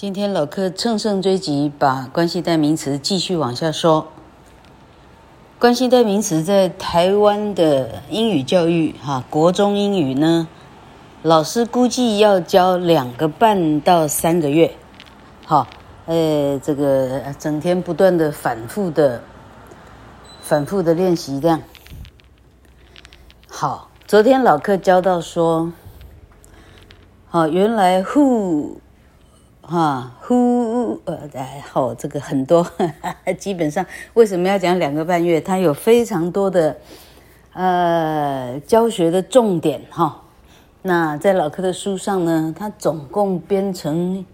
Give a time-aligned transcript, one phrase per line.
[0.00, 4.08] 今天老课乘胜追击，把关系代名词继续往下说。
[5.58, 10.48] 关系代名词在台湾的英语教育，哈，国中英语呢，
[11.22, 14.74] 老师估计要教两个半到三个月，
[15.44, 15.66] 好，
[16.06, 19.20] 呃，这个整天不断的反复的、
[20.40, 21.60] 反复的练习，这样。
[23.46, 25.70] 好，昨天老课教到说，
[27.28, 28.78] 好，原来 who。
[29.70, 31.16] 哈，who 呃，
[31.62, 35.40] 好，这个很多呵呵， 基本上为什么要讲两个半月？
[35.40, 36.76] 它有非常多的
[37.52, 40.22] 呃教学的重点哈。
[40.82, 44.26] 那在老课的书上呢，它总共编成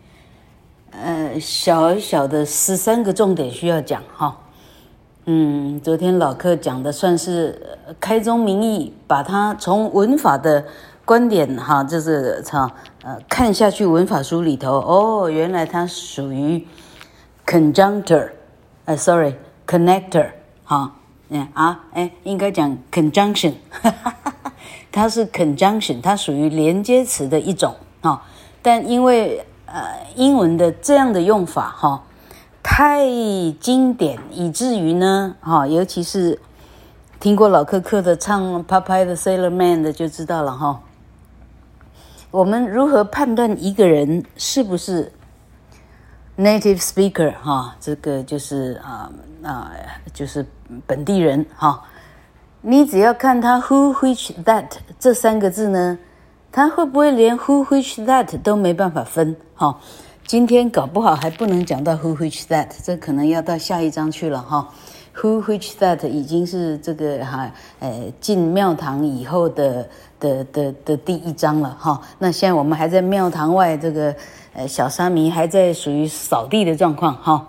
[0.91, 4.39] 呃小小的十三个重点需要讲哈。
[5.27, 10.64] 嗯，昨天老课讲的算是开宗明义，把它从文法的。
[11.06, 12.69] 观点哈，就是操
[13.06, 16.66] 呃，看下去文法书里头哦，原来它属于
[17.47, 18.30] conjunctor，
[18.84, 20.31] 呃，sorry，connector，
[20.64, 20.92] 哈，
[21.28, 24.53] 嗯啊，哎，应该讲 conjunction，哈哈哈，
[24.91, 28.20] 它是 conjunction，它属于连接词的一种哈，
[28.61, 29.84] 但因为呃
[30.16, 32.03] 英文的这样的用法哈
[32.61, 33.06] 太
[33.61, 36.41] 经典，以至于呢哈，尤其是
[37.20, 40.81] 听过老课课的唱 Popeye the Sailor Man 的就知道了哈。
[42.37, 45.11] 我们如何判断一个人是不是
[46.37, 47.33] native speaker？
[47.43, 49.11] 哈，这个就是啊
[49.43, 49.73] 啊，
[50.12, 50.45] 就是
[50.87, 51.83] 本地人哈。
[52.61, 54.67] 你只要看他 who、which、that
[54.98, 55.98] 这三个字呢，
[56.53, 59.34] 他会不会连 who、which、that 都没办法分？
[59.55, 59.81] 哈，
[60.27, 64.69] 今天搞不好还不能讲到 who、which、that，这可能要到下一章去了哈。
[65.19, 67.50] Who, which, that 已经是这个哈，
[67.81, 69.89] 呃，进庙堂以后的
[70.20, 72.03] 的的的第一章了哈。
[72.19, 74.14] 那现在我们还在庙堂外，这个
[74.53, 77.48] 呃小沙弥还在属于扫地的状况哈。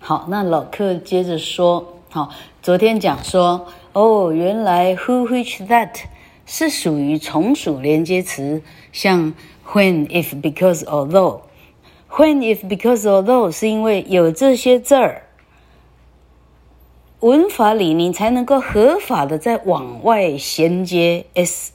[0.00, 5.90] 好，那老客接着说，好，昨天讲说，哦，原来 who, which, that
[6.44, 8.62] 是属于从属连接词，
[8.92, 9.32] 像
[9.64, 11.42] when, if, because, although。
[12.10, 15.22] When, if, because, although 是因为有这些字儿。
[17.20, 21.72] 文法里你才能够合法的在往外衔接 S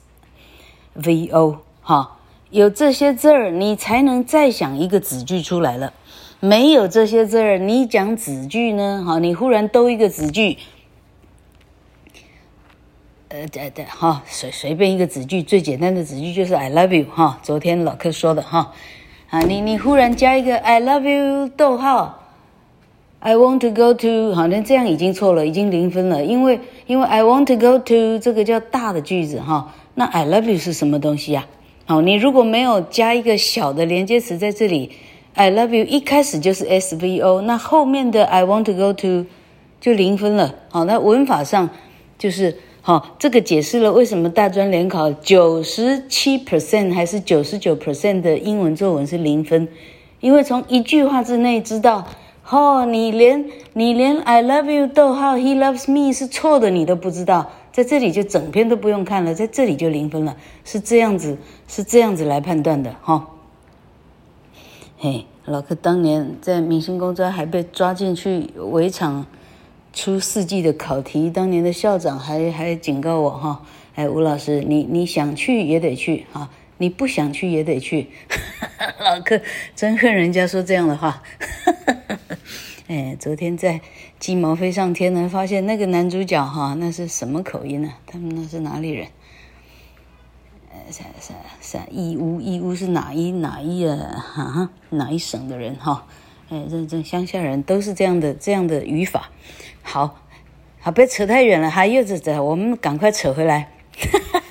[0.94, 2.18] V O 哈，
[2.50, 5.92] 有这些字儿你才能再想一个子句出来了。
[6.38, 9.04] 没有这些字儿，你讲子句呢？
[9.06, 10.58] 哈，你忽然兜一个子句，
[13.28, 17.38] 呃，对对哈，随随便一个子句，最简单的子句就是 I love you 哈。
[17.42, 18.72] 昨天老课说的哈，
[19.30, 22.21] 啊，你你忽然加一个 I love you 逗号。
[23.24, 31.46] I want to go to，好像这样已经错了，已经零分了，因为因为 I want to go to 这个叫大的句子哈，那 I love you 是什么东西呀？
[31.86, 34.90] 好，你如果没有加一个小的连接词在这里
[35.34, 39.26] ，I love you 一开始就是 SVO，那后面的 I want to go to
[39.80, 40.56] 就零分了。
[40.68, 41.70] 好，那文法上
[42.18, 49.68] 就是好，这个解释了为什么大专联考九十七 percent 还是九十九 percent 的英文作文是零分，
[50.18, 52.04] 因为从一句话之内知道。
[52.52, 63.26] 哦，你连你连 I love you 逗号 He loves me 是错的，你都不知道，在这里就整篇都不用看了，在这里就零分了，是这样子，是这样子来判断的哈。
[64.98, 69.24] 嘿，老柯当年在明星公专还被抓进去围场
[69.94, 73.62] 出四季的考题，当年的校长还还警告我哈，
[73.94, 78.10] 哎，吴老师，你你想去也得去哈，你不想去也得去。
[79.00, 79.40] 老柯
[79.74, 81.22] 真恨人家说这样的话。
[81.64, 81.96] 哈哈
[82.88, 83.80] 哎，昨天在
[84.18, 87.92] 鸡毛飞上天呢，发现那个男主角哈，那是什么口音呢？
[88.06, 89.08] 他们那是哪里人？
[90.70, 93.96] 呃，啥啥啥义乌，义乌是哪一哪一啊？
[94.34, 96.06] 哈，哪一省的人哈？
[96.48, 99.30] 哎，这这乡下人都是这样的这样的语法。
[99.82, 100.20] 好，
[100.80, 103.72] 好，别扯太远了，还又是这，我们赶快扯回来。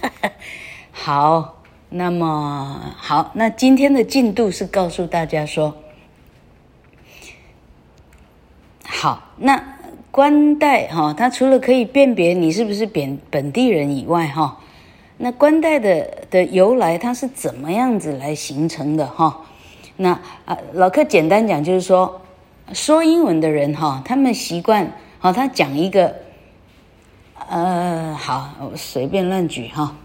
[0.92, 5.76] 好，那么好，那今天的进度是告诉大家说。
[9.02, 9.60] 好，那
[10.12, 14.60] 官代哈，它除了可以辨别你是不是本本地人以外哈，
[15.18, 19.42] 那官代的的由来它是怎么样子来形成的哈？
[19.98, 20.12] 那
[20.46, 22.22] 啊，老客简单讲就是说，
[22.74, 26.18] 说英文的人哈，他们习惯好，他讲一个，
[27.50, 29.96] 呃，好，我随便乱举哈。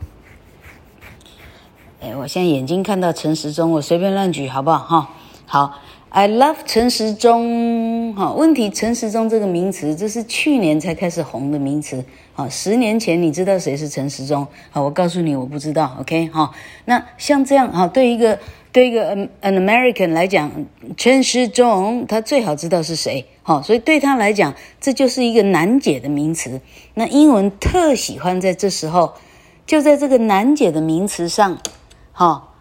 [2.01, 5.11] 哎，我现在眼睛看到陈时中，我随便乱举好不好哈？
[5.45, 5.81] 好。
[6.17, 12.03] I love 陈时中，哈，问题陈时中这个名词，这是去年才开始红的名词，
[12.35, 14.47] 啊，十年前你知道谁是陈时中？
[14.71, 16.55] 好，我告诉你，我不知道，OK，好，
[16.87, 18.39] 那像这样，哈，对一个
[18.73, 20.51] 对一个 an American 来讲，
[20.97, 26.63] 陈时中他最好知道是谁，好，所以对他来讲，这就是一个难解的名词。
[26.95, 29.13] 那英文特喜欢在这时候，
[29.67, 31.59] 就在这个难解的名词上，
[32.13, 32.56] 好，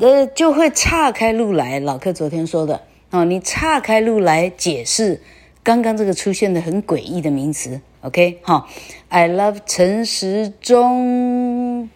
[0.00, 1.78] 呃，就会岔开路来。
[1.80, 5.20] 老克昨天说的，哦，你岔开路来解释
[5.62, 8.68] 刚刚这个出现的很诡异的名词，OK，好
[9.08, 11.88] ，I love 陈时中。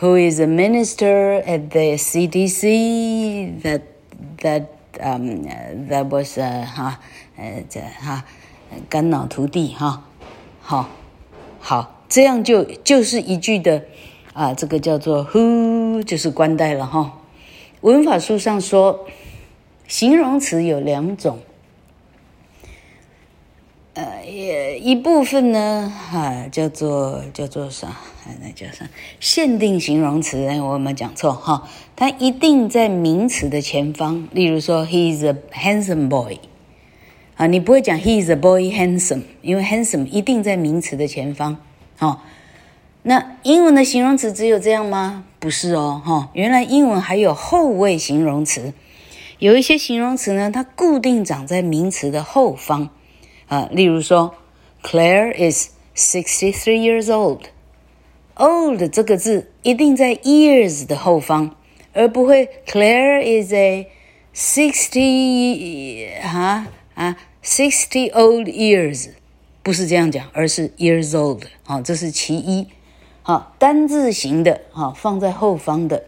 [0.00, 3.82] Who is a minister at the CDC that
[4.38, 4.64] that
[5.00, 5.46] um
[5.88, 7.00] that was 哈
[7.36, 8.24] 呃这哈
[8.88, 10.04] 肝脑涂地哈
[10.60, 10.90] 好
[11.60, 13.84] 好这样就就是一句的
[14.34, 17.20] 啊这个叫做 who 就是关代了哈
[17.80, 19.06] 文法书上说
[19.88, 21.38] 形容词有两种。
[23.92, 27.96] 呃，一部分呢，哈、叫做叫做啥？
[28.42, 28.88] 那叫啥？
[29.20, 30.38] 限定形容词？
[30.60, 31.32] 我有没有讲错？
[31.32, 34.26] 哈，它一定在名词的前方。
[34.32, 36.38] 例如说，He is a handsome boy。
[37.36, 41.58] 啊，你不会讲 He is a boy handsome，因为 handsome 一定在名词的前方。
[42.00, 42.18] 哦，
[43.06, 45.26] 那英文的形容词只有这样吗？
[45.38, 48.72] 不是哦，哈，原来英文还有后位形容词。
[49.38, 52.88] 有一些形容词呢，它固定长在名词的后方。
[53.48, 54.34] 啊，例如说
[54.82, 57.42] ，Claire is sixty-three years old。
[58.36, 61.54] old 这个字一定在 years 的后方，
[61.92, 63.86] 而不会 Claire is a
[64.34, 69.10] sixty 啊啊 sixty old years，
[69.62, 71.42] 不是这样讲，而是 years old。
[71.64, 72.66] 好，这是其一。
[73.24, 76.04] 好，单字型的，好，放在后方的。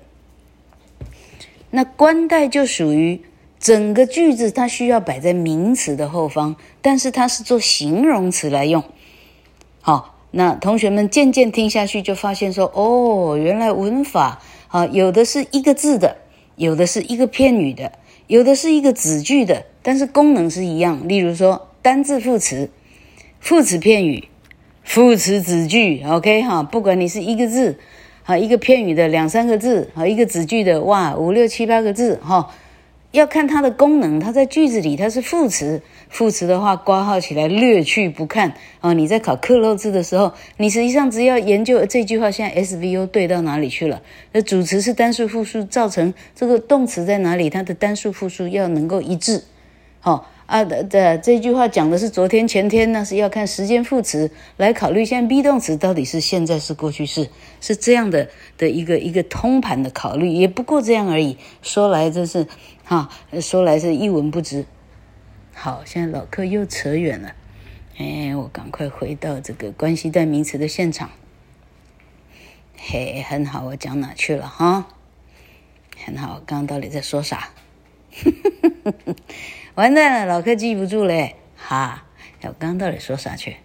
[1.70, 3.22] 那关代就属于。
[3.58, 8.84] 整个句子它需要摆在名词的后方，但是它是做形容词来用。
[9.80, 16.18] 好，那同学们渐渐听下去就发现说，哦，原来文法啊，有的是一个字的，
[16.56, 17.92] 有的是一个片语的，
[18.26, 21.08] 有的是一个子句的，但是功能是一样。
[21.08, 22.70] 例如说，单字副词、
[23.40, 24.28] 副词片语、
[24.86, 27.76] 副词子句，OK 哈，不管你是一个字
[28.24, 32.54] 啊，一个片语的两三个字啊，一个子句的哇五六七八个字哈。
[33.10, 38.92] 要看它的功能，它在句子里它是副词，副词的话括号起来略去不看啊。
[38.92, 44.00] 你在考克漏字的时候，你实际上只要研究这句话现在 SVO 对到哪里去了，
[44.32, 49.42] 那主词是单数复数，造成这个动词在哪里，它的单数复数要能够一致，
[49.98, 50.30] 好。
[50.46, 55.04] 啊的的，这句话讲的是昨天前天，那是要看时间副词来考虑。
[55.04, 57.28] 现在 be 动词到底是现在是过去式，
[57.60, 61.36] 是这样的的一个一个通盘的考虑，也不过这样而已。
[61.62, 62.46] 说来真是
[62.84, 63.10] 哈，
[63.40, 64.64] 说来是一文不值。
[65.52, 67.34] 好，现在老客又扯远了，
[67.98, 71.10] 哎，我赶快回到这个关系代名词的现场。
[72.76, 74.86] 嘿，很好，我讲哪去了哈？
[76.04, 77.48] 很好，刚刚到底在说啥？
[79.76, 82.04] 完蛋了，老客记不住嘞，哈！
[82.44, 83.56] 我刚刚到底说啥去？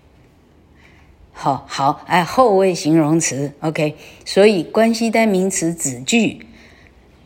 [1.31, 3.95] 好好，哎，后位形容词，OK。
[4.25, 6.45] 所以关系代名词子句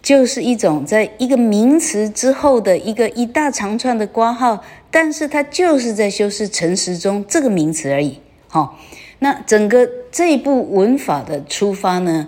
[0.03, 8.21] 就是一种在一个名词之后的一个一大长串的括号，但是它就是在修饰陈时中这个名词而已。
[8.47, 8.77] 好，
[9.17, 12.27] 那整个这一部文法的出发呢？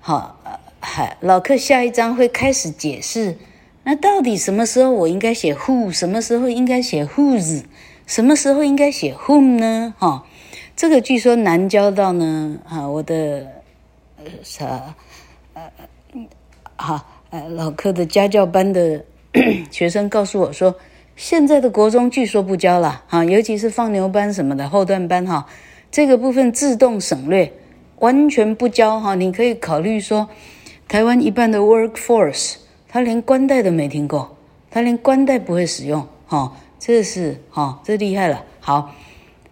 [0.00, 0.40] 好，
[0.80, 3.36] 还老客下一章会开始解释。
[3.84, 5.90] 那到底什么时候我应该写 who？
[5.90, 7.64] 什么时候应该写 whose？
[8.06, 9.94] 什么时候应该写 whom 呢？
[9.98, 10.24] 哈、
[10.76, 12.58] 这个据说难教到呢。
[12.68, 13.46] 啊，我的
[14.18, 14.94] 呃啥
[15.54, 15.62] 呃
[16.76, 19.04] 好呃老科的家教班的
[19.70, 20.76] 学生告诉我说，
[21.16, 25.46] 现在的国中据说不教了啊，尤其是放牛班什么的后段班哈、
[25.90, 27.52] 这个部分自动省略，
[27.98, 30.28] 完全不教哈、你可以考虑说，
[30.86, 32.61] 台湾一半的 workforce。
[32.92, 34.36] 他连关代都没听过，
[34.70, 38.44] 他连关代不会使用，哈、哦，这是哈、哦，这厉害了。
[38.60, 38.92] 好，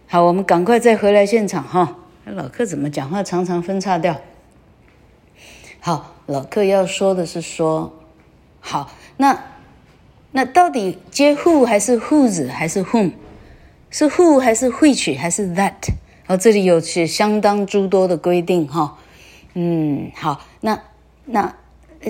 [0.05, 4.21] 好，我们赶快再回来现场哈、老客怎么讲话常常分叉掉？
[5.79, 7.91] 好，老客要说的是说，
[8.59, 9.43] 好，那
[10.33, 13.13] 那到底接 who 还是 whose 还是 whom？
[13.89, 15.73] 是 who 还是 which 还是 that？
[16.27, 18.99] 哦，这里有些相当诸多的规定哈、
[19.55, 20.79] 嗯，好，那
[21.25, 21.55] 那。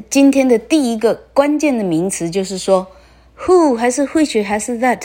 [0.10, 2.88] 今天的第一个关键的名词就是说
[3.38, 5.02] ，who 还是 which 还是 that，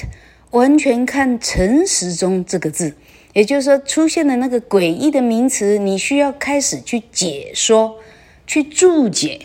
[0.53, 2.95] 完全看陈时中这个字，
[3.33, 7.97] 也就是说出现的那个诡异的名词，你需要开始去解说、
[8.47, 9.41] 去注解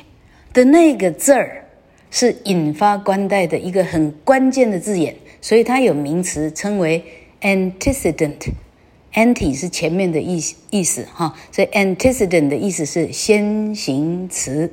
[0.54, 1.66] 的那个字儿，
[2.12, 7.04] 是引发关代的一个很关键的字眼，所以它有名词称为
[7.42, 14.72] antecedent，anti 是前面的意意思哈，所以 antecedent 的意思是先行词。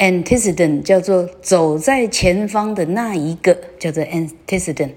[0.00, 4.90] Antecedent 叫做走在前方的那一个，叫做 antecedent。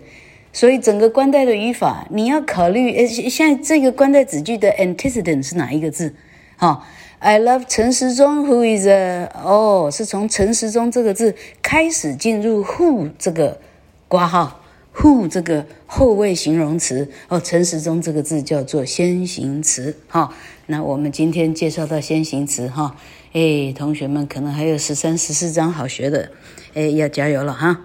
[0.51, 6.13] 所以整个关代的语法，你要考虑，呃，现在这个关代子句的 antecedent 是哪一个字？
[6.57, 6.85] 好
[7.17, 13.59] ，I love 陈时中，who is a，哦，是从陈时中这个字开始进入 who 这个
[14.07, 14.61] 括号
[14.95, 17.09] ，who 这个后位形容词。
[17.29, 19.97] 哦，陈时中这个字叫做先行词。
[20.07, 20.31] 哈，
[20.67, 22.67] 那我们今天介绍到先行词。
[22.67, 22.95] 哈，
[23.33, 26.31] 哎，同学们可能还有十三、十四章好学的，
[26.75, 27.81] 哎，要加油了哈。